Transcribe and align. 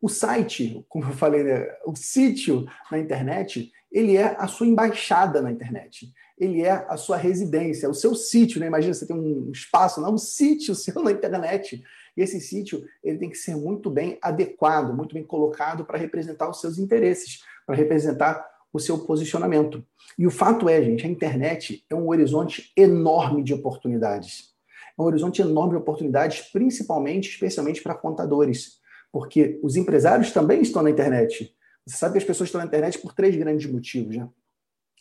O 0.00 0.08
site, 0.08 0.84
como 0.88 1.04
eu 1.04 1.12
falei, 1.12 1.42
né, 1.42 1.66
o 1.84 1.94
sítio 1.94 2.66
na 2.90 2.98
internet, 2.98 3.70
ele 3.92 4.16
é 4.16 4.36
a 4.38 4.46
sua 4.46 4.66
embaixada 4.66 5.42
na 5.42 5.50
internet. 5.50 6.12
Ele 6.38 6.62
é 6.62 6.70
a 6.88 6.96
sua 6.96 7.18
residência, 7.18 7.88
o 7.88 7.94
seu 7.94 8.14
sítio, 8.14 8.60
né? 8.60 8.66
Imagina 8.66 8.94
você 8.94 9.06
tem 9.06 9.16
um 9.16 9.50
espaço, 9.52 10.02
um 10.02 10.16
sítio 10.16 10.74
seu 10.76 11.02
na 11.02 11.12
internet. 11.12 11.82
E 12.16 12.22
esse 12.22 12.40
sítio 12.40 12.82
ele 13.04 13.18
tem 13.18 13.28
que 13.28 13.36
ser 13.36 13.56
muito 13.56 13.90
bem 13.90 14.18
adequado, 14.22 14.96
muito 14.96 15.14
bem 15.14 15.24
colocado 15.24 15.84
para 15.84 15.98
representar 15.98 16.48
os 16.48 16.60
seus 16.60 16.78
interesses, 16.78 17.42
para 17.66 17.76
representar 17.76 18.48
o 18.72 18.78
seu 18.78 18.98
posicionamento. 18.98 19.84
E 20.18 20.26
o 20.26 20.30
fato 20.30 20.68
é, 20.68 20.82
gente, 20.82 21.06
a 21.06 21.10
internet 21.10 21.84
é 21.90 21.94
um 21.94 22.08
horizonte 22.08 22.72
enorme 22.76 23.42
de 23.42 23.52
oportunidades. 23.52 24.50
É 24.98 25.02
um 25.02 25.04
horizonte 25.04 25.42
enorme 25.42 25.72
de 25.72 25.78
oportunidades, 25.78 26.40
principalmente, 26.52 27.30
especialmente 27.30 27.82
para 27.82 27.94
contadores, 27.94 28.79
porque 29.12 29.58
os 29.62 29.76
empresários 29.76 30.32
também 30.32 30.62
estão 30.62 30.82
na 30.82 30.90
internet. 30.90 31.54
Você 31.86 31.96
sabe 31.96 32.12
que 32.12 32.18
as 32.18 32.24
pessoas 32.24 32.48
estão 32.48 32.60
na 32.60 32.66
internet 32.66 32.98
por 32.98 33.14
três 33.14 33.34
grandes 33.36 33.70
motivos, 33.70 34.16
né? 34.16 34.28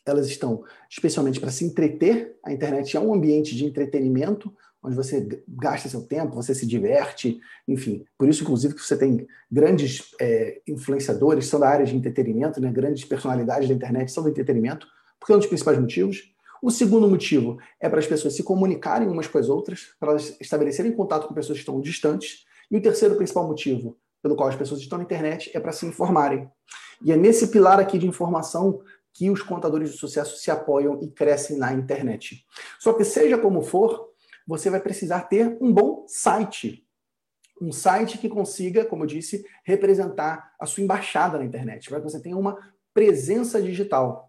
Elas 0.05 0.27
estão 0.27 0.63
especialmente 0.89 1.39
para 1.39 1.51
se 1.51 1.63
entreter. 1.63 2.37
A 2.43 2.51
internet 2.51 2.95
é 2.97 2.99
um 2.99 3.13
ambiente 3.13 3.55
de 3.55 3.65
entretenimento, 3.65 4.51
onde 4.81 4.95
você 4.95 5.27
gasta 5.47 5.89
seu 5.89 6.01
tempo, 6.01 6.33
você 6.33 6.55
se 6.55 6.65
diverte, 6.65 7.39
enfim. 7.67 8.05
Por 8.17 8.27
isso, 8.27 8.43
inclusive, 8.43 8.73
que 8.73 8.81
você 8.81 8.97
tem 8.97 9.27
grandes 9.51 10.15
é, 10.19 10.61
influenciadores, 10.67 11.47
são 11.47 11.59
da 11.59 11.69
área 11.69 11.85
de 11.85 11.95
entretenimento, 11.95 12.61
né? 12.61 12.71
grandes 12.71 13.05
personalidades 13.05 13.67
da 13.67 13.75
internet 13.75 14.11
são 14.11 14.23
do 14.23 14.29
entretenimento, 14.29 14.87
porque 15.19 15.33
é 15.33 15.35
um 15.35 15.39
dos 15.39 15.47
principais 15.47 15.77
motivos. 15.77 16.33
O 16.61 16.71
segundo 16.71 17.07
motivo 17.07 17.57
é 17.79 17.87
para 17.87 17.99
as 17.99 18.07
pessoas 18.07 18.35
se 18.35 18.43
comunicarem 18.43 19.07
umas 19.07 19.27
com 19.27 19.37
as 19.37 19.47
outras, 19.47 19.93
para 19.99 20.11
elas 20.11 20.35
estabelecerem 20.41 20.91
contato 20.91 21.27
com 21.27 21.33
pessoas 21.33 21.57
que 21.57 21.61
estão 21.61 21.79
distantes. 21.79 22.45
E 22.71 22.77
o 22.77 22.81
terceiro 22.81 23.15
principal 23.15 23.47
motivo 23.47 23.97
pelo 24.21 24.35
qual 24.35 24.49
as 24.49 24.55
pessoas 24.55 24.81
estão 24.81 24.97
na 24.97 25.03
internet 25.03 25.51
é 25.53 25.59
para 25.59 25.71
se 25.71 25.85
informarem. 25.85 26.49
E 27.01 27.11
é 27.11 27.17
nesse 27.17 27.47
pilar 27.47 27.79
aqui 27.79 27.97
de 27.97 28.07
informação 28.07 28.81
que 29.13 29.29
os 29.29 29.41
contadores 29.41 29.91
de 29.91 29.97
sucesso 29.97 30.37
se 30.37 30.51
apoiam 30.51 30.99
e 31.01 31.09
crescem 31.09 31.57
na 31.57 31.73
internet. 31.73 32.45
Só 32.79 32.93
que 32.93 33.03
seja 33.03 33.37
como 33.37 33.61
for, 33.61 34.09
você 34.47 34.69
vai 34.69 34.79
precisar 34.79 35.21
ter 35.21 35.57
um 35.61 35.73
bom 35.73 36.05
site. 36.07 36.85
Um 37.61 37.71
site 37.71 38.17
que 38.17 38.29
consiga, 38.29 38.85
como 38.85 39.03
eu 39.03 39.07
disse, 39.07 39.45
representar 39.63 40.53
a 40.59 40.65
sua 40.65 40.83
embaixada 40.83 41.37
na 41.37 41.45
internet, 41.45 41.89
para 41.89 41.99
que 41.99 42.09
você 42.09 42.21
tenha 42.21 42.37
uma 42.37 42.57
presença 42.93 43.61
digital. 43.61 44.28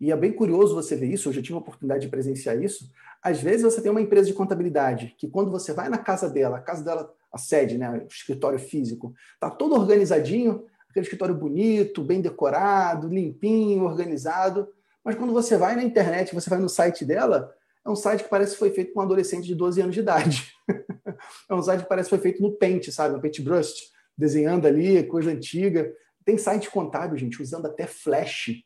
E 0.00 0.10
é 0.10 0.16
bem 0.16 0.32
curioso 0.32 0.74
você 0.74 0.96
ver 0.96 1.06
isso, 1.06 1.28
eu 1.28 1.32
já 1.32 1.42
tive 1.42 1.54
a 1.54 1.58
oportunidade 1.58 2.02
de 2.02 2.08
presenciar 2.08 2.60
isso. 2.62 2.90
Às 3.22 3.40
vezes 3.40 3.62
você 3.62 3.80
tem 3.80 3.90
uma 3.90 4.00
empresa 4.00 4.26
de 4.26 4.34
contabilidade 4.34 5.14
que 5.18 5.28
quando 5.28 5.50
você 5.50 5.72
vai 5.72 5.88
na 5.88 5.98
casa 5.98 6.28
dela, 6.28 6.58
a 6.58 6.60
casa 6.60 6.84
dela 6.84 7.12
a 7.32 7.38
sede, 7.38 7.76
né, 7.76 7.90
o 7.90 8.06
escritório 8.06 8.58
físico, 8.58 9.12
está 9.34 9.50
todo 9.50 9.74
organizadinho, 9.74 10.64
aquele 10.88 11.04
escritório 11.04 11.34
bonito, 11.34 12.02
bem 12.02 12.20
decorado, 12.20 13.08
limpinho, 13.08 13.82
organizado. 13.82 14.68
Mas 15.02 15.16
quando 15.16 15.32
você 15.32 15.56
vai 15.56 15.74
na 15.74 15.82
internet, 15.82 16.32
você 16.32 16.48
vai 16.48 16.60
no 16.60 16.68
site 16.68 17.04
dela, 17.04 17.52
é 17.84 17.90
um 17.90 17.96
site 17.96 18.22
que 18.22 18.30
parece 18.30 18.52
que 18.52 18.58
foi 18.58 18.70
feito 18.70 18.92
com 18.92 19.00
um 19.00 19.02
adolescente 19.02 19.46
de 19.46 19.54
12 19.54 19.82
anos 19.82 19.94
de 19.94 20.00
idade. 20.00 20.52
é 21.50 21.54
um 21.54 21.62
site 21.62 21.82
que 21.82 21.88
parece 21.88 22.08
que 22.08 22.16
foi 22.16 22.22
feito 22.22 22.40
no 22.40 22.52
Paint, 22.52 22.88
sabe? 22.90 23.14
No 23.14 23.20
Paintbrush, 23.20 23.90
desenhando 24.16 24.66
ali, 24.66 25.02
coisa 25.04 25.30
antiga. 25.30 25.92
Tem 26.24 26.38
site 26.38 26.70
contábil, 26.70 27.18
gente, 27.18 27.42
usando 27.42 27.66
até 27.66 27.86
Flash. 27.86 28.64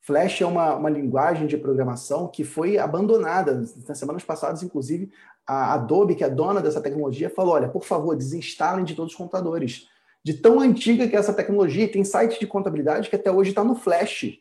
Flash 0.00 0.40
é 0.40 0.46
uma, 0.46 0.74
uma 0.74 0.90
linguagem 0.90 1.46
de 1.46 1.58
programação 1.58 2.26
que 2.26 2.42
foi 2.42 2.78
abandonada. 2.78 3.54
Nas 3.54 3.98
semanas 3.98 4.24
passadas, 4.24 4.62
inclusive, 4.62 5.12
a 5.46 5.74
Adobe, 5.74 6.14
que 6.14 6.24
é 6.24 6.30
dona 6.30 6.60
dessa 6.60 6.80
tecnologia, 6.80 7.28
falou: 7.28 7.54
olha, 7.54 7.68
por 7.68 7.84
favor, 7.84 8.16
desinstalem 8.16 8.84
de 8.84 8.94
todos 8.94 9.12
os 9.12 9.18
computadores. 9.18 9.88
De 10.22 10.34
tão 10.34 10.60
antiga 10.60 11.08
que 11.08 11.16
é 11.16 11.18
essa 11.18 11.32
tecnologia, 11.32 11.90
tem 11.90 12.04
site 12.04 12.38
de 12.38 12.46
contabilidade 12.46 13.08
que 13.08 13.16
até 13.16 13.30
hoje 13.30 13.50
está 13.50 13.64
no 13.64 13.74
Flash. 13.74 14.38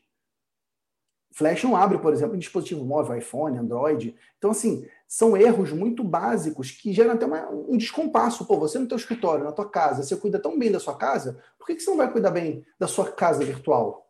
Flash 1.32 1.64
não 1.64 1.76
abre, 1.76 2.00
por 2.00 2.12
exemplo, 2.12 2.36
em 2.36 2.40
dispositivo 2.40 2.84
móvel, 2.84 3.18
iPhone, 3.18 3.58
Android. 3.58 4.16
Então, 4.38 4.52
assim, 4.52 4.86
são 5.08 5.38
erros 5.38 5.72
muito 5.72 6.04
básicos 6.04 6.72
que 6.72 6.92
geram 6.92 7.12
até 7.12 7.26
uma, 7.26 7.50
um 7.50 7.78
descompasso. 7.78 8.46
Pô, 8.46 8.58
você 8.58 8.78
no 8.78 8.88
teu 8.88 8.98
escritório, 8.98 9.44
na 9.44 9.52
tua 9.52 9.70
casa, 9.70 10.04
você 10.04 10.16
cuida 10.18 10.40
tão 10.40 10.58
bem 10.58 10.72
da 10.72 10.80
sua 10.80 10.96
casa, 10.96 11.40
por 11.58 11.68
que, 11.68 11.76
que 11.76 11.82
você 11.82 11.90
não 11.90 11.98
vai 11.98 12.12
cuidar 12.12 12.32
bem 12.32 12.66
da 12.78 12.88
sua 12.88 13.12
casa 13.12 13.46
virtual? 13.46 14.10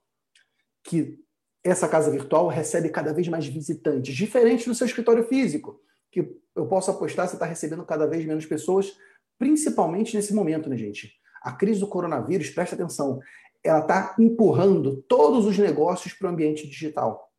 Que 0.83 1.19
essa 1.69 1.87
casa 1.87 2.09
virtual 2.09 2.47
recebe 2.47 2.89
cada 2.89 3.13
vez 3.13 3.27
mais 3.27 3.45
visitantes, 3.45 4.15
diferente 4.15 4.67
do 4.67 4.75
seu 4.75 4.87
escritório 4.87 5.23
físico 5.25 5.79
que 6.11 6.35
eu 6.55 6.67
posso 6.67 6.91
apostar 6.91 7.27
você 7.27 7.35
está 7.35 7.45
recebendo 7.45 7.85
cada 7.85 8.07
vez 8.07 8.25
menos 8.25 8.45
pessoas, 8.45 8.97
principalmente 9.37 10.15
nesse 10.15 10.33
momento, 10.33 10.69
né, 10.69 10.77
gente? 10.77 11.13
A 11.41 11.51
crise 11.51 11.79
do 11.79 11.87
coronavírus, 11.87 12.49
presta 12.49 12.75
atenção, 12.75 13.19
ela 13.63 13.79
está 13.79 14.15
empurrando 14.19 15.03
todos 15.07 15.45
os 15.45 15.57
negócios 15.57 16.13
para 16.13 16.27
o 16.27 16.31
ambiente 16.31 16.67
digital. 16.67 17.29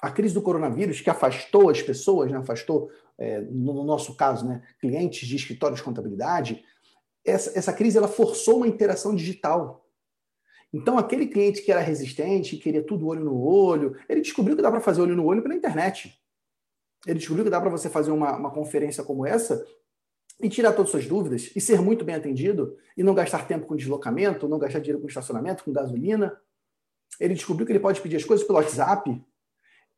A 0.00 0.10
crise 0.10 0.34
do 0.34 0.42
coronavírus, 0.42 1.00
que 1.00 1.10
afastou 1.10 1.68
as 1.68 1.82
pessoas, 1.82 2.30
né, 2.30 2.38
afastou, 2.38 2.90
é, 3.18 3.40
no 3.40 3.84
nosso 3.84 4.16
caso, 4.16 4.46
né, 4.46 4.62
clientes 4.80 5.28
de 5.28 5.36
escritórios 5.36 5.80
de 5.80 5.84
contabilidade, 5.84 6.64
essa, 7.24 7.56
essa 7.56 7.72
crise 7.72 7.98
ela 7.98 8.08
forçou 8.08 8.58
uma 8.58 8.66
interação 8.66 9.14
digital. 9.14 9.81
Então, 10.72 10.96
aquele 10.96 11.26
cliente 11.26 11.62
que 11.62 11.70
era 11.70 11.80
resistente, 11.80 12.56
que 12.56 12.62
queria 12.62 12.82
tudo 12.82 13.06
olho 13.06 13.24
no 13.24 13.42
olho, 13.42 13.96
ele 14.08 14.20
descobriu 14.22 14.56
que 14.56 14.62
dá 14.62 14.70
para 14.70 14.80
fazer 14.80 15.02
olho 15.02 15.14
no 15.14 15.26
olho 15.26 15.42
pela 15.42 15.54
internet 15.54 16.18
ele 17.06 17.18
descobriu 17.18 17.44
que 17.44 17.50
dá 17.50 17.60
para 17.60 17.70
você 17.70 17.88
fazer 17.88 18.10
uma, 18.10 18.36
uma 18.36 18.50
conferência 18.50 19.02
como 19.02 19.26
essa 19.26 19.64
e 20.40 20.48
tirar 20.48 20.72
todas 20.72 20.86
as 20.86 20.90
suas 20.90 21.06
dúvidas 21.06 21.50
e 21.54 21.60
ser 21.60 21.80
muito 21.80 22.04
bem 22.04 22.14
atendido 22.14 22.76
e 22.96 23.02
não 23.02 23.14
gastar 23.14 23.46
tempo 23.46 23.66
com 23.66 23.76
deslocamento, 23.76 24.48
não 24.48 24.58
gastar 24.58 24.80
dinheiro 24.80 25.00
com 25.00 25.08
estacionamento, 25.08 25.64
com 25.64 25.72
gasolina. 25.72 26.36
Ele 27.20 27.34
descobriu 27.34 27.66
que 27.66 27.72
ele 27.72 27.80
pode 27.80 28.00
pedir 28.00 28.16
as 28.16 28.24
coisas 28.24 28.46
pelo 28.46 28.58
WhatsApp. 28.58 29.20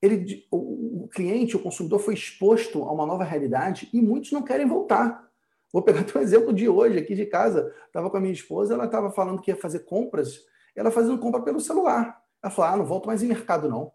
Ele, 0.03 0.47
o, 0.51 1.05
o 1.05 1.09
cliente, 1.09 1.57
o 1.57 1.63
consumidor 1.63 1.99
foi 1.99 2.15
exposto 2.15 2.83
a 2.83 2.93
uma 2.93 3.07
nova 3.07 3.25
realidade 3.25 3.89
e 3.93 4.03
muitos 4.03 4.33
não 4.33 4.43
querem 4.43 4.67
voltar. 4.67 5.31
Vou 5.73 5.83
pegar 5.83 6.05
um 6.15 6.21
exemplo 6.21 6.53
de 6.53 6.69
hoje, 6.69 6.99
aqui 6.99 7.15
de 7.15 7.27
casa. 7.27 7.73
Estava 7.87 8.11
com 8.11 8.17
a 8.17 8.21
minha 8.21 8.33
esposa, 8.33 8.75
ela 8.75 8.87
estava 8.87 9.11
falando 9.11 9.41
que 9.41 9.51
ia 9.51 9.57
fazer 9.57 9.81
compras, 9.81 10.41
ela 10.77 10.91
fazendo 10.91 11.19
compra 11.19 11.43
pelo 11.43 11.61
celular. 11.61 12.21
Ela 12.43 12.53
falou: 12.53 12.71
ah, 12.73 12.77
não 12.77 12.85
volto 12.85 13.07
mais 13.07 13.23
em 13.23 13.27
mercado, 13.27 13.69
não. 13.69 13.93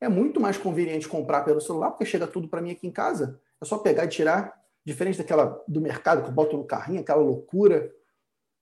É 0.00 0.08
muito 0.08 0.40
mais 0.40 0.58
conveniente 0.58 1.08
comprar 1.08 1.42
pelo 1.42 1.60
celular, 1.60 1.90
porque 1.90 2.04
chega 2.04 2.26
tudo 2.26 2.48
para 2.48 2.60
mim 2.60 2.70
aqui 2.70 2.86
em 2.86 2.92
casa. 2.92 3.40
É 3.60 3.64
só 3.64 3.78
pegar 3.78 4.04
e 4.04 4.08
tirar, 4.08 4.54
diferente 4.84 5.18
daquela 5.18 5.62
do 5.66 5.80
mercado 5.80 6.22
que 6.22 6.28
eu 6.28 6.34
boto 6.34 6.56
no 6.56 6.64
carrinho, 6.64 7.00
aquela 7.00 7.22
loucura. 7.22 7.90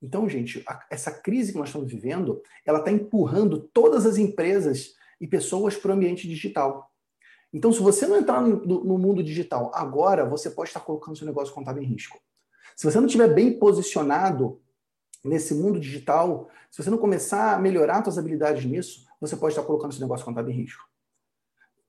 Então, 0.01 0.29
gente, 0.29 0.63
a, 0.69 0.85
essa 0.91 1.11
crise 1.11 1.53
que 1.53 1.59
nós 1.59 1.69
estamos 1.69 1.91
vivendo, 1.91 2.41
ela 2.65 2.79
está 2.79 2.93
empurrando 2.93 3.59
todas 3.59 4.07
as 4.07 4.17
empresas 4.19 4.95
e 5.21 5.27
pessoas 5.27 5.77
para 5.77 5.91
o 5.91 5.95
ambiente 5.95 6.29
digital. 6.29 6.91
Então, 7.53 7.73
se 7.73 7.81
você 7.81 8.07
não 8.07 8.17
entrar 8.17 8.41
no, 8.41 8.85
no, 8.85 8.99
mundo 8.99 9.23
digital 9.23 9.71
agora, 9.75 10.25
você 10.25 10.51
pode 10.51 10.71
estar 10.71 10.81
colocando 10.81 11.17
seu 11.17 11.27
negócio 11.27 11.55
contábil 11.55 11.83
em 11.83 11.87
risco. 11.87 12.19
Se 12.77 12.85
você 12.85 12.99
não 12.99 13.07
estiver 13.07 13.33
bem 13.33 13.59
posicionado 13.59 14.61
nesse 15.25 15.55
mundo 15.55 15.81
digital, 15.81 16.51
se 16.71 16.83
você 16.83 16.91
não 16.91 16.99
começar 16.99 17.55
a 17.55 17.59
melhorar 17.59 18.03
suas 18.05 18.19
habilidades 18.19 18.65
nisso, 18.65 19.07
você 19.21 19.37
pode 19.37 19.53
estar 19.53 19.65
colocando 19.65 19.93
seu 19.93 20.03
negócio 20.03 20.25
contábil 20.25 20.53
em 20.53 20.57
risco. 20.57 20.85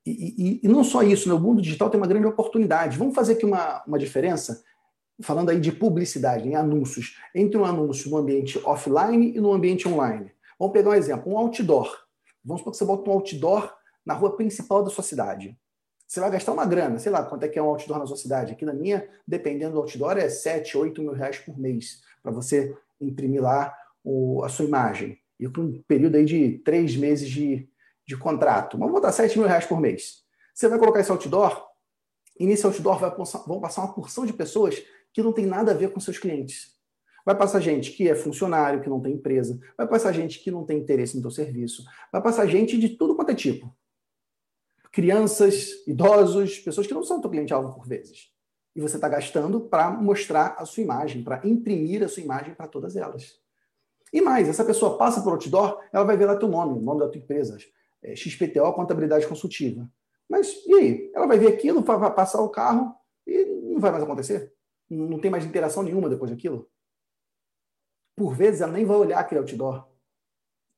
E, 0.06 0.12
e, 0.12 0.60
e, 0.64 0.68
não 0.68 0.84
só 0.84 1.02
isso, 1.02 1.28
né? 1.28 1.34
o 1.34 1.40
mundo 1.40 1.62
digital 1.62 1.90
tem 1.90 2.00
uma 2.00 2.08
grande 2.08 2.28
oportunidade. 2.28 2.98
Vamos 2.98 3.16
fazer 3.16 3.34
aqui 3.34 3.46
uma, 3.46 3.84
uma 3.86 3.98
diferença, 3.98 4.64
falando 5.22 5.50
aí 5.50 5.60
de 5.60 5.72
publicidade, 5.72 6.48
em 6.48 6.56
anúncios, 6.56 7.18
entre 7.34 7.58
um 7.58 7.66
anúncio 7.66 8.10
no 8.12 8.18
ambiente 8.18 8.60
offline 8.64 9.36
e 9.36 9.42
no 9.42 9.52
ambiente 9.52 9.88
online. 9.88 10.32
Vamos 10.60 10.74
pegar 10.74 10.92
um 10.92 10.94
exemplo, 10.94 11.34
um 11.34 11.38
outdoor. 11.38 11.92
Vamos 12.44 12.62
supor 12.62 12.72
que 12.72 12.78
você 12.78 12.86
bota 12.86 13.10
um 13.10 13.14
outdoor 13.14 13.74
na 14.06 14.14
rua 14.14 14.38
principal 14.38 14.84
da 14.84 14.92
sua 14.92 15.04
cidade. 15.04 15.58
Você 16.08 16.20
vai 16.20 16.30
gastar 16.30 16.52
uma 16.52 16.66
grana, 16.66 17.00
sei 17.00 17.12
lá 17.12 17.24
quanto 17.24 17.44
é 17.44 17.48
que 17.48 17.58
é 17.58 17.62
um 17.62 17.66
outdoor 17.66 17.98
na 17.98 18.06
sua 18.06 18.16
cidade. 18.16 18.54
Aqui 18.54 18.64
na 18.64 18.74
minha, 18.74 19.10
dependendo 19.28 19.74
do 19.74 19.80
outdoor, 19.80 20.18
é 20.18 20.30
7, 20.30 20.78
8 20.78 21.02
mil 21.02 21.14
reais 21.14 21.40
por 21.40 21.58
mês 21.58 22.04
para 22.22 22.32
você 22.32 22.78
imprimir 23.00 23.42
lá 23.42 23.76
o, 24.04 24.44
a 24.44 24.50
sua 24.50 24.66
imagem. 24.66 25.18
E 25.40 25.48
com 25.48 25.62
um 25.62 25.84
período 25.88 26.16
aí 26.16 26.26
de 26.26 26.60
três 26.60 26.96
meses 26.96 27.30
de, 27.30 27.70
de 28.08 28.18
contrato. 28.18 28.78
Vamos 28.78 28.94
botar 28.94 29.12
7 29.12 29.38
mil 29.38 29.48
reais 29.48 29.66
por 29.66 29.80
mês. 29.80 30.24
Você 30.54 30.68
vai 30.68 30.80
colocar 30.80 31.02
esse 31.02 31.12
outdoor, 31.12 31.66
e 32.40 32.46
nesse 32.46 32.66
outdoor 32.66 33.00
vai, 33.00 33.14
vão 33.48 33.60
passar 33.60 33.84
uma 33.84 33.94
porção 33.94 34.26
de 34.26 34.34
pessoas 34.34 34.82
que 35.14 35.24
não 35.24 35.34
tem 35.34 35.46
nada 35.46 35.72
a 35.72 35.76
ver 35.76 35.92
com 35.92 36.00
seus 36.00 36.18
clientes. 36.18 36.76
Vai 37.26 37.36
passar 37.36 37.60
gente 37.60 37.92
que 37.92 38.08
é 38.08 38.14
funcionário, 38.14 38.82
que 38.82 38.90
não 38.90 39.02
tem 39.02 39.14
empresa. 39.14 39.60
Vai 39.78 39.88
passar 39.88 40.12
gente 40.12 40.40
que 40.40 40.52
não 40.52 40.64
tem 40.64 40.78
interesse 40.78 41.16
no 41.16 41.24
teu 41.24 41.32
serviço. 41.32 41.84
Vai 42.12 42.22
passar 42.22 42.46
gente 42.46 42.78
de 42.78 42.90
tudo 42.90 43.16
quanto 43.16 43.32
é 43.32 43.36
tipo. 43.36 43.76
Crianças, 44.92 45.70
idosos, 45.88 46.60
pessoas 46.60 46.86
que 46.86 46.94
não 46.94 47.04
são 47.04 47.20
teu 47.20 47.30
cliente-alvo 47.30 47.74
por 47.74 47.88
vezes. 47.88 48.32
E 48.76 48.82
você 48.82 48.98
está 48.98 49.08
gastando 49.08 49.62
para 49.62 49.90
mostrar 49.90 50.56
a 50.58 50.66
sua 50.66 50.84
imagem, 50.84 51.24
para 51.24 51.42
imprimir 51.48 52.04
a 52.04 52.08
sua 52.08 52.22
imagem 52.22 52.54
para 52.54 52.68
todas 52.68 52.96
elas. 52.96 53.40
E 54.12 54.22
mais, 54.22 54.48
essa 54.48 54.66
pessoa 54.66 54.98
passa 54.98 55.22
por 55.22 55.34
outdoor, 55.34 55.82
ela 55.92 56.04
vai 56.04 56.18
ver 56.18 56.26
lá 56.26 56.36
teu 56.36 56.48
nome, 56.48 56.78
o 56.78 56.82
nome 56.82 57.00
da 57.00 57.10
tua 57.10 57.20
empresa, 57.20 57.58
é, 58.04 58.16
XPTO, 58.16 58.74
contabilidade 58.74 59.28
consultiva. 59.28 59.90
Mas 60.30 60.54
e 60.66 60.74
aí? 60.74 61.12
Ela 61.14 61.28
vai 61.28 61.38
ver 61.38 61.48
aquilo, 61.48 61.82
vai 61.82 62.14
passar 62.14 62.42
o 62.42 62.50
carro 62.50 62.94
e 63.26 63.46
não 63.46 63.80
vai 63.80 63.92
mais 63.92 64.04
acontecer? 64.04 64.54
Não 64.90 65.20
tem 65.20 65.32
mais 65.32 65.46
interação 65.46 65.84
nenhuma 65.84 66.10
depois 66.10 66.32
daquilo? 66.32 66.70
por 68.16 68.34
vezes 68.34 68.62
ela 68.62 68.72
nem 68.72 68.86
vai 68.86 68.96
olhar 68.96 69.20
aquele 69.20 69.40
outdoor. 69.40 69.86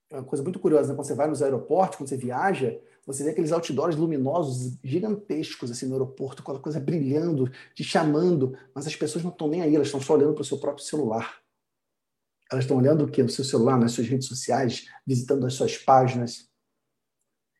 É 0.09 0.15
uma 0.15 0.23
coisa 0.23 0.43
muito 0.43 0.59
curiosa, 0.59 0.89
né? 0.89 0.95
quando 0.95 1.07
você 1.07 1.13
vai 1.13 1.27
nos 1.27 1.43
aeroportos, 1.43 1.97
quando 1.97 2.09
você 2.09 2.17
viaja, 2.17 2.79
você 3.07 3.23
vê 3.23 3.29
aqueles 3.29 3.53
outdoors 3.53 3.95
luminosos, 3.95 4.77
gigantescos, 4.83 5.71
assim, 5.71 5.85
no 5.85 5.93
aeroporto, 5.93 6.43
com 6.43 6.51
a 6.51 6.59
coisa 6.59 6.77
brilhando, 6.77 7.49
te 7.73 7.81
chamando, 7.81 8.53
mas 8.75 8.85
as 8.85 8.97
pessoas 8.97 9.23
não 9.23 9.31
estão 9.31 9.47
nem 9.47 9.61
aí, 9.61 9.73
elas 9.73 9.87
estão 9.87 10.01
só 10.01 10.15
olhando 10.15 10.33
para 10.33 10.41
o 10.41 10.45
seu 10.45 10.57
próprio 10.57 10.83
celular. 10.83 11.39
Elas 12.51 12.65
estão 12.65 12.75
olhando 12.75 13.05
o 13.05 13.07
quê? 13.09 13.23
No 13.23 13.29
seu 13.29 13.45
celular, 13.45 13.79
nas 13.79 13.93
suas 13.93 14.07
redes 14.07 14.27
sociais, 14.27 14.89
visitando 15.05 15.45
as 15.45 15.53
suas 15.53 15.77
páginas. 15.77 16.49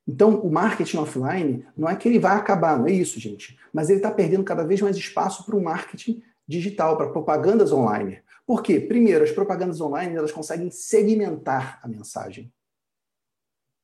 Então, 0.06 0.38
o 0.42 0.52
marketing 0.52 0.98
offline 0.98 1.66
não 1.78 1.88
é 1.88 1.96
que 1.96 2.10
ele 2.10 2.20
vai 2.20 2.36
acabar, 2.36 2.78
não 2.78 2.88
é 2.88 2.92
isso, 2.92 3.18
gente. 3.18 3.58
Mas 3.72 3.90
ele 3.90 4.00
está 4.00 4.12
perdendo 4.12 4.44
cada 4.44 4.66
vez 4.66 4.82
mais 4.82 4.98
espaço 4.98 5.46
para 5.46 5.56
o 5.56 5.64
marketing 5.64 6.22
digital, 6.46 6.98
para 6.98 7.10
propagandas 7.10 7.72
online. 7.72 8.22
Por 8.46 8.62
quê? 8.62 8.82
Primeiro, 8.82 9.24
as 9.24 9.32
propagandas 9.32 9.80
online 9.80 10.16
elas 10.16 10.32
conseguem 10.32 10.70
segmentar 10.72 11.80
a 11.82 11.88
mensagem. 11.88 12.52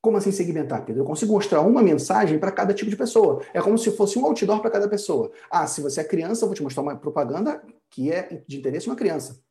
Como 0.04 0.18
assim 0.18 0.34
segmentar, 0.34 0.86
Pedro? 0.86 1.04
Eu 1.04 1.06
consigo 1.06 1.32
mostrar 1.32 1.62
uma 1.62 1.82
mensagem 1.82 2.38
para 2.38 2.52
cada 2.52 2.74
tipo 2.74 2.92
de 2.92 2.98
pessoa. 2.98 3.42
É 3.54 3.62
como 3.62 3.78
se 3.78 3.90
fosse 3.90 4.20
um 4.20 4.26
outdoor 4.26 4.60
para 4.60 4.70
cada 4.70 4.90
pessoa. 4.90 5.32
Ah, 5.50 5.66
se 5.66 5.80
você 5.80 6.02
é 6.02 6.04
criança, 6.04 6.44
eu 6.44 6.50
vou 6.50 6.56
te 6.56 6.62
mostrar 6.62 6.84
uma 6.84 6.94
propaganda 6.98 7.64
que 7.90 8.12
é 8.12 8.44
de 8.46 8.58
interesse 8.58 8.84
de 8.84 8.90
uma 8.90 8.98
criança. 8.98 9.42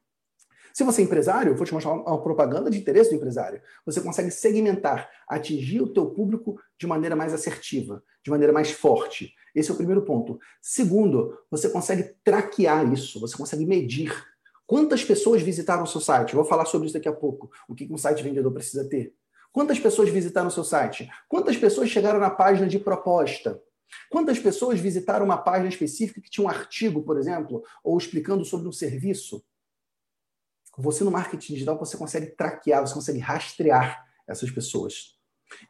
Se 0.75 0.85
você 0.85 1.01
é 1.01 1.05
empresário, 1.07 1.53
eu 1.53 1.57
vou 1.57 1.65
te 1.65 1.73
mostrar 1.73 1.95
uma 1.95 2.23
propaganda 2.23 2.69
de 2.69 2.77
interesse 2.77 3.09
do 3.09 3.17
empresário. 3.17 3.63
Você 3.87 4.03
consegue 4.03 4.31
segmentar, 4.31 5.09
atingir 5.27 5.81
o 5.81 5.91
teu 5.91 6.11
público 6.11 6.61
de 6.79 6.87
maneira 6.87 7.17
mais 7.17 7.33
assertiva, 7.33 8.05
de 8.23 8.31
maneira 8.31 8.53
mais 8.53 8.71
forte. 8.71 9.33
Esse 9.55 9.71
é 9.71 9.73
o 9.73 9.77
primeiro 9.79 10.03
ponto. 10.03 10.39
Segundo, 10.61 11.35
você 11.51 11.71
consegue 11.71 12.15
traquear 12.23 12.93
isso, 12.93 13.19
você 13.19 13.35
consegue 13.39 13.65
medir. 13.65 14.15
Quantas 14.67 15.03
pessoas 15.03 15.41
visitaram 15.41 15.85
o 15.85 15.87
seu 15.87 16.01
site? 16.01 16.35
Eu 16.35 16.41
vou 16.41 16.45
falar 16.45 16.67
sobre 16.67 16.89
isso 16.89 16.95
daqui 16.95 17.09
a 17.09 17.13
pouco. 17.13 17.51
O 17.67 17.75
que 17.75 17.91
um 17.91 17.97
site 17.97 18.23
vendedor 18.23 18.53
precisa 18.53 18.87
ter. 18.87 19.15
Quantas 19.53 19.79
pessoas 19.79 20.09
visitaram 20.09 20.49
o 20.49 20.51
seu 20.51 20.65
site? 20.65 21.11
Quantas 21.29 21.57
pessoas 21.57 21.91
chegaram 21.91 22.19
na 22.19 22.31
página 22.31 22.67
de 22.67 22.79
proposta? 22.79 23.63
Quantas 24.11 24.39
pessoas 24.39 24.81
visitaram 24.81 25.25
uma 25.25 25.37
página 25.37 25.69
específica 25.69 26.21
que 26.21 26.31
tinha 26.31 26.47
um 26.47 26.49
artigo, 26.49 27.03
por 27.03 27.19
exemplo, 27.19 27.63
ou 27.85 27.99
explicando 27.99 28.45
sobre 28.45 28.67
um 28.67 28.73
serviço? 28.73 29.45
Você 30.79 31.05
no 31.05 31.11
marketing 31.11 31.53
digital 31.53 31.79
você 31.79 31.99
consegue 31.99 32.29
traquear, 32.29 32.81
você 32.81 32.95
consegue 32.95 33.19
rastrear 33.19 34.03
essas 34.27 34.51
pessoas. 34.51 35.19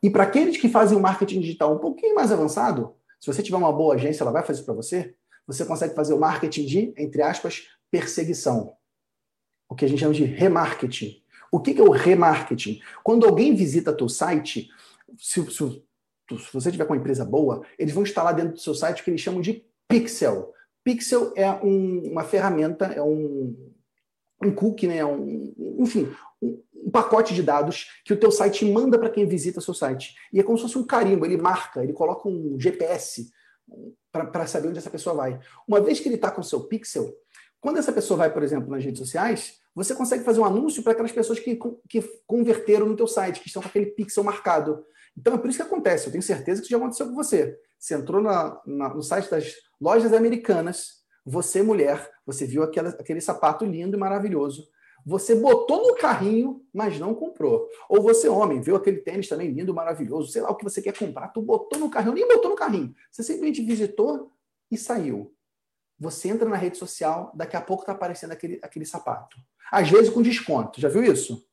E 0.00 0.08
para 0.08 0.22
aqueles 0.22 0.56
que 0.56 0.68
fazem 0.68 0.96
o 0.96 1.00
marketing 1.00 1.40
digital 1.40 1.74
um 1.74 1.78
pouquinho 1.78 2.14
mais 2.14 2.30
avançado, 2.30 2.94
se 3.20 3.26
você 3.26 3.42
tiver 3.42 3.56
uma 3.56 3.72
boa 3.72 3.94
agência, 3.94 4.22
ela 4.22 4.30
vai 4.30 4.44
fazer 4.44 4.62
para 4.62 4.74
você, 4.74 5.16
você 5.44 5.64
consegue 5.64 5.94
fazer 5.94 6.14
o 6.14 6.20
marketing 6.20 6.66
de, 6.66 6.94
entre 6.96 7.20
aspas, 7.22 7.68
perseguição. 7.90 8.76
O 9.68 9.74
que 9.74 9.84
a 9.84 9.88
gente 9.88 10.00
chama 10.00 10.14
de 10.14 10.24
remarketing. 10.24 11.21
O 11.52 11.60
que 11.60 11.78
é 11.78 11.82
o 11.84 11.90
remarketing? 11.90 12.80
Quando 13.04 13.26
alguém 13.26 13.54
visita 13.54 13.92
teu 13.92 14.08
site, 14.08 14.70
se, 15.18 15.44
se, 15.50 15.82
se 16.30 16.52
você 16.52 16.72
tiver 16.72 16.86
com 16.86 16.94
uma 16.94 16.98
empresa 16.98 17.26
boa, 17.26 17.62
eles 17.78 17.92
vão 17.92 18.02
instalar 18.02 18.34
dentro 18.34 18.54
do 18.54 18.58
seu 18.58 18.74
site 18.74 19.02
o 19.02 19.04
que 19.04 19.10
eles 19.10 19.20
chamam 19.20 19.42
de 19.42 19.62
pixel. 19.86 20.54
Pixel 20.82 21.30
é 21.36 21.50
um, 21.50 22.10
uma 22.10 22.24
ferramenta, 22.24 22.86
é 22.86 23.02
um, 23.02 23.54
um 24.42 24.54
cookie, 24.54 24.88
né? 24.88 25.04
Um, 25.04 25.52
enfim, 25.78 26.10
um, 26.40 26.90
pacote 26.90 27.34
de 27.34 27.42
dados 27.42 28.00
que 28.04 28.14
o 28.14 28.18
teu 28.18 28.32
site 28.32 28.64
manda 28.64 28.98
para 28.98 29.10
quem 29.10 29.26
visita 29.26 29.60
seu 29.60 29.74
site. 29.74 30.16
E 30.32 30.40
é 30.40 30.42
como 30.42 30.56
se 30.56 30.62
fosse 30.62 30.78
um 30.78 30.86
carimbo, 30.86 31.26
ele 31.26 31.36
marca, 31.36 31.82
ele 31.82 31.92
coloca 31.92 32.28
um 32.28 32.58
GPS 32.58 33.30
para 34.10 34.46
saber 34.46 34.68
onde 34.68 34.78
essa 34.78 34.90
pessoa 34.90 35.14
vai. 35.14 35.38
Uma 35.68 35.80
vez 35.80 36.00
que 36.00 36.08
ele 36.08 36.16
está 36.16 36.30
com 36.30 36.40
o 36.40 36.44
seu 36.44 36.60
pixel, 36.60 37.14
quando 37.60 37.78
essa 37.78 37.92
pessoa 37.92 38.18
vai, 38.18 38.32
por 38.32 38.42
exemplo, 38.42 38.70
nas 38.70 38.84
redes 38.84 38.98
sociais, 38.98 39.61
você 39.74 39.94
consegue 39.94 40.24
fazer 40.24 40.40
um 40.40 40.44
anúncio 40.44 40.82
para 40.82 40.92
aquelas 40.92 41.12
pessoas 41.12 41.38
que, 41.38 41.58
que 41.88 42.02
converteram 42.26 42.86
no 42.86 42.96
teu 42.96 43.06
site, 43.06 43.40
que 43.40 43.46
estão 43.46 43.62
com 43.62 43.68
aquele 43.68 43.86
pixel 43.86 44.24
marcado. 44.24 44.84
Então 45.16 45.34
é 45.34 45.38
por 45.38 45.48
isso 45.48 45.58
que 45.58 45.64
acontece. 45.64 46.06
Eu 46.06 46.12
tenho 46.12 46.22
certeza 46.22 46.60
que 46.60 46.66
isso 46.66 46.70
já 46.70 46.76
aconteceu 46.76 47.06
com 47.06 47.14
você. 47.14 47.58
Você 47.78 47.94
entrou 47.94 48.22
na, 48.22 48.60
na, 48.66 48.94
no 48.94 49.02
site 49.02 49.30
das 49.30 49.54
lojas 49.80 50.12
americanas, 50.12 51.02
você, 51.24 51.62
mulher, 51.62 52.10
você 52.26 52.46
viu 52.46 52.62
aquele, 52.62 52.88
aquele 52.88 53.20
sapato 53.20 53.64
lindo 53.64 53.96
e 53.96 54.00
maravilhoso. 54.00 54.68
Você 55.04 55.34
botou 55.34 55.88
no 55.88 55.94
carrinho, 55.96 56.64
mas 56.72 56.98
não 56.98 57.14
comprou. 57.14 57.68
Ou 57.88 58.00
você, 58.00 58.28
homem, 58.28 58.60
viu 58.60 58.76
aquele 58.76 58.98
tênis 58.98 59.28
também 59.28 59.50
lindo, 59.50 59.74
maravilhoso, 59.74 60.30
sei 60.30 60.42
lá 60.42 60.50
o 60.50 60.56
que 60.56 60.64
você 60.64 60.80
quer 60.80 60.96
comprar, 60.96 61.28
tu 61.28 61.42
botou 61.42 61.78
no 61.78 61.90
carrinho, 61.90 62.14
nem 62.14 62.28
botou 62.28 62.50
no 62.50 62.56
carrinho. 62.56 62.94
Você 63.10 63.22
simplesmente 63.22 63.62
visitou 63.62 64.30
e 64.70 64.78
saiu. 64.78 65.34
Você 66.02 66.30
entra 66.30 66.48
na 66.48 66.56
rede 66.56 66.76
social, 66.78 67.30
daqui 67.32 67.56
a 67.56 67.60
pouco 67.60 67.84
está 67.84 67.92
aparecendo 67.92 68.32
aquele, 68.32 68.58
aquele 68.60 68.84
sapato. 68.84 69.36
Às 69.70 69.88
vezes 69.88 70.10
com 70.10 70.20
desconto. 70.20 70.80
Já 70.80 70.88
viu 70.88 71.04
isso? 71.04 71.46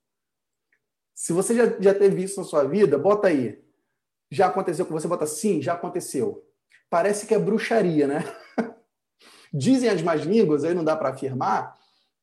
Se 1.13 1.31
você 1.31 1.53
já, 1.53 1.79
já 1.79 1.93
teve 1.93 2.23
isso 2.23 2.39
na 2.39 2.47
sua 2.47 2.63
vida, 2.63 2.97
bota 2.97 3.27
aí. 3.27 3.63
Já 4.31 4.47
aconteceu 4.47 4.87
com 4.87 4.91
você? 4.91 5.07
Bota 5.07 5.27
sim, 5.27 5.61
já 5.61 5.73
aconteceu. 5.73 6.43
Parece 6.89 7.27
que 7.27 7.35
é 7.35 7.37
bruxaria, 7.37 8.07
né? 8.07 8.23
Dizem 9.53 9.87
as 9.87 10.01
más 10.01 10.23
línguas, 10.23 10.63
aí 10.63 10.73
não 10.73 10.83
dá 10.83 10.97
para 10.97 11.09
afirmar, 11.09 11.77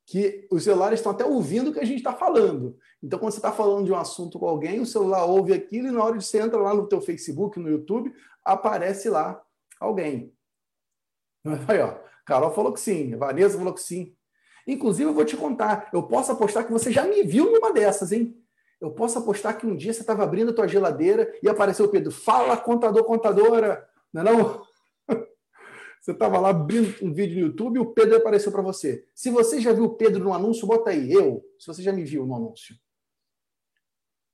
que 0.05 0.49
os 0.51 0.65
celulares 0.65 0.99
estão 0.99 1.13
até 1.13 1.25
ouvindo 1.25 1.71
o 1.71 1.73
que 1.73 1.79
a 1.81 1.85
gente 1.85 1.99
está 1.99 2.13
falando. 2.13 2.77
Então, 3.01 3.21
quando 3.21 3.31
você 3.31 3.39
está 3.39 3.53
falando 3.53 3.85
de 3.85 3.93
um 3.93 3.97
assunto 3.97 4.37
com 4.37 4.49
alguém, 4.49 4.81
o 4.81 4.87
celular 4.87 5.27
ouve 5.27 5.53
aquilo 5.53 5.87
e 5.87 5.93
na 5.93 6.03
hora 6.03 6.19
de 6.19 6.25
você 6.25 6.41
entra 6.41 6.59
lá 6.59 6.75
no 6.75 6.89
teu 6.89 7.01
Facebook, 7.01 7.61
no 7.61 7.71
YouTube, 7.71 8.13
aparece 8.45 9.09
lá 9.09 9.41
alguém. 9.79 10.33
Aí, 11.69 11.81
ó, 11.81 12.05
Carol 12.27 12.51
falou 12.51 12.73
que 12.73 12.81
sim, 12.81 13.17
Vanessa 13.17 13.57
falou 13.57 13.73
que 13.73 13.81
sim. 13.81 14.15
Inclusive, 14.67 15.09
eu 15.09 15.15
vou 15.15 15.25
te 15.25 15.37
contar, 15.37 15.89
eu 15.93 16.03
posso 16.03 16.33
apostar 16.33 16.67
que 16.67 16.73
você 16.73 16.91
já 16.91 17.05
me 17.05 17.23
viu 17.23 17.53
numa 17.53 17.73
dessas, 17.73 18.11
hein? 18.11 18.37
Eu 18.81 18.91
posso 18.91 19.19
apostar 19.19 19.57
que 19.57 19.65
um 19.65 19.77
dia 19.77 19.93
você 19.93 20.01
estava 20.01 20.25
abrindo 20.25 20.51
a 20.51 20.55
tua 20.55 20.67
geladeira 20.67 21.33
e 21.41 21.49
apareceu 21.49 21.87
o 21.87 21.89
Pedro, 21.89 22.11
fala 22.11 22.57
contador, 22.57 23.05
contadora, 23.05 23.89
não 24.13 24.23
é 24.23 24.25
não? 24.25 24.67
Você 26.03 26.13
estava 26.13 26.39
lá 26.39 26.51
abrindo 26.51 26.95
um 27.03 27.13
vídeo 27.13 27.41
no 27.41 27.47
YouTube 27.49 27.77
e 27.77 27.81
o 27.81 27.87
Pedro 27.87 28.17
apareceu 28.17 28.53
para 28.53 28.63
você. 28.63 29.05
Se 29.13 29.29
você 29.29 29.61
já 29.61 29.73
viu 29.73 29.87
o 29.87 29.95
Pedro 29.97 30.23
no 30.23 30.33
anúncio, 30.33 30.65
bota 30.65 30.91
aí, 30.91 31.13
eu. 31.13 31.45
Se 31.59 31.67
você 31.67 31.83
já 31.83 31.93
me 31.93 32.05
viu 32.05 32.25
no 32.25 32.37
anúncio. 32.37 32.77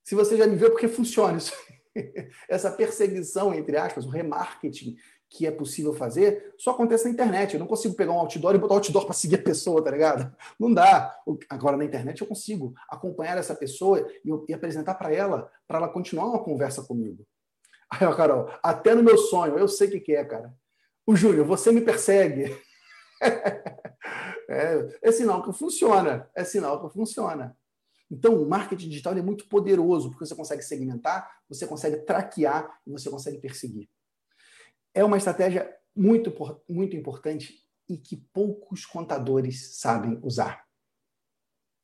Se 0.04 0.14
você 0.14 0.36
já 0.36 0.46
me 0.46 0.54
viu, 0.54 0.66
é 0.66 0.70
porque 0.70 0.86
funciona 0.86 1.38
isso. 1.38 1.54
Essa 2.46 2.70
perseguição, 2.70 3.54
entre 3.54 3.78
aspas, 3.78 4.04
o 4.04 4.10
remarketing 4.10 4.96
que 5.32 5.46
é 5.46 5.50
possível 5.50 5.94
fazer, 5.94 6.54
só 6.58 6.72
acontece 6.72 7.04
na 7.04 7.10
internet. 7.10 7.54
Eu 7.54 7.60
não 7.60 7.66
consigo 7.66 7.94
pegar 7.94 8.12
um 8.12 8.18
outdoor 8.18 8.54
e 8.54 8.58
botar 8.58 8.74
outdoor 8.74 9.04
para 9.06 9.14
seguir 9.14 9.36
a 9.36 9.42
pessoa, 9.42 9.82
tá 9.82 9.90
ligado? 9.90 10.34
Não 10.60 10.72
dá. 10.72 11.18
Agora, 11.48 11.76
na 11.76 11.84
internet, 11.84 12.20
eu 12.20 12.26
consigo 12.26 12.74
acompanhar 12.88 13.38
essa 13.38 13.54
pessoa 13.54 14.06
e, 14.22 14.30
e 14.48 14.54
apresentar 14.54 14.94
para 14.94 15.12
ela, 15.12 15.50
para 15.66 15.78
ela 15.78 15.88
continuar 15.88 16.26
uma 16.26 16.44
conversa 16.44 16.82
comigo. 16.82 17.26
Aí, 17.90 18.06
ó, 18.06 18.14
Carol, 18.14 18.50
até 18.62 18.94
no 18.94 19.02
meu 19.02 19.16
sonho, 19.16 19.58
eu 19.58 19.66
sei 19.68 19.88
o 19.88 19.90
que, 19.92 20.00
que 20.00 20.14
é, 20.14 20.24
cara. 20.24 20.54
O 21.06 21.16
Júlio, 21.16 21.44
você 21.46 21.72
me 21.72 21.80
persegue. 21.80 22.54
é, 24.48 24.98
é, 25.00 25.12
sinal 25.12 25.42
que 25.42 25.52
funciona. 25.52 26.28
É 26.34 26.44
sinal 26.44 26.86
que 26.86 26.92
funciona. 26.92 27.56
Então, 28.10 28.34
o 28.34 28.46
marketing 28.46 28.90
digital 28.90 29.16
é 29.16 29.22
muito 29.22 29.48
poderoso, 29.48 30.10
porque 30.10 30.26
você 30.26 30.34
consegue 30.34 30.62
segmentar, 30.62 31.26
você 31.48 31.66
consegue 31.66 31.96
traquear 32.04 32.70
e 32.86 32.92
você 32.92 33.08
consegue 33.08 33.38
perseguir. 33.38 33.88
É 34.94 35.04
uma 35.04 35.16
estratégia 35.16 35.70
muito, 35.94 36.32
muito 36.68 36.96
importante 36.96 37.62
e 37.88 37.96
que 37.96 38.16
poucos 38.16 38.86
contadores 38.86 39.78
sabem 39.78 40.18
usar. 40.22 40.64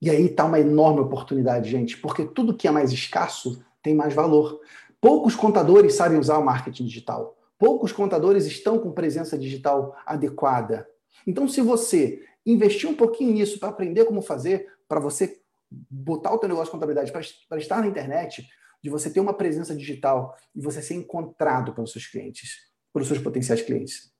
E 0.00 0.08
aí 0.08 0.26
está 0.26 0.44
uma 0.44 0.60
enorme 0.60 1.00
oportunidade, 1.00 1.70
gente, 1.70 1.98
porque 1.98 2.24
tudo 2.24 2.56
que 2.56 2.68
é 2.68 2.70
mais 2.70 2.92
escasso 2.92 3.64
tem 3.82 3.94
mais 3.94 4.14
valor. 4.14 4.60
Poucos 5.00 5.34
contadores 5.34 5.94
sabem 5.94 6.18
usar 6.18 6.38
o 6.38 6.44
marketing 6.44 6.86
digital. 6.86 7.36
Poucos 7.58 7.90
contadores 7.90 8.46
estão 8.46 8.78
com 8.78 8.92
presença 8.92 9.36
digital 9.36 9.96
adequada. 10.06 10.88
Então, 11.26 11.48
se 11.48 11.60
você 11.60 12.24
investir 12.46 12.88
um 12.88 12.94
pouquinho 12.94 13.32
nisso 13.32 13.58
para 13.58 13.68
aprender 13.68 14.04
como 14.04 14.22
fazer, 14.22 14.72
para 14.86 15.00
você 15.00 15.40
botar 15.70 16.32
o 16.32 16.38
teu 16.38 16.48
negócio 16.48 16.66
de 16.66 16.72
contabilidade 16.72 17.12
para 17.48 17.58
estar 17.58 17.80
na 17.80 17.88
internet, 17.88 18.48
de 18.82 18.88
você 18.88 19.10
ter 19.10 19.20
uma 19.20 19.34
presença 19.34 19.74
digital 19.74 20.36
e 20.54 20.60
você 20.60 20.80
ser 20.80 20.94
encontrado 20.94 21.74
pelos 21.74 21.92
seus 21.92 22.06
clientes, 22.06 22.67
pelos 22.92 23.08
seus 23.08 23.20
potenciais 23.20 23.62
clientes. 23.62 24.12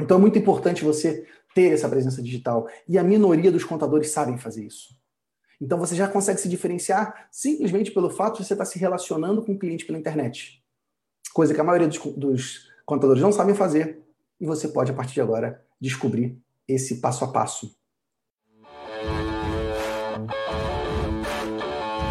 Então 0.00 0.16
é 0.16 0.20
muito 0.20 0.38
importante 0.38 0.84
você 0.84 1.26
ter 1.54 1.72
essa 1.72 1.88
presença 1.88 2.22
digital 2.22 2.68
e 2.88 2.98
a 2.98 3.02
minoria 3.04 3.50
dos 3.50 3.64
contadores 3.64 4.10
sabem 4.10 4.36
fazer 4.36 4.64
isso. 4.64 4.96
Então 5.60 5.78
você 5.78 5.94
já 5.94 6.08
consegue 6.08 6.40
se 6.40 6.48
diferenciar 6.48 7.28
simplesmente 7.30 7.90
pelo 7.90 8.10
fato 8.10 8.38
de 8.38 8.46
você 8.46 8.54
estar 8.54 8.64
se 8.64 8.78
relacionando 8.78 9.42
com 9.42 9.52
o 9.52 9.58
cliente 9.58 9.84
pela 9.84 9.98
internet. 9.98 10.62
Coisa 11.32 11.54
que 11.54 11.60
a 11.60 11.64
maioria 11.64 11.88
dos, 11.88 11.98
dos 12.16 12.68
contadores 12.84 13.22
não 13.22 13.32
sabem 13.32 13.54
fazer, 13.54 14.02
e 14.40 14.46
você 14.46 14.68
pode, 14.68 14.90
a 14.90 14.94
partir 14.94 15.14
de 15.14 15.20
agora, 15.20 15.64
descobrir 15.80 16.38
esse 16.66 17.00
passo 17.00 17.24
a 17.24 17.28
passo. 17.32 17.74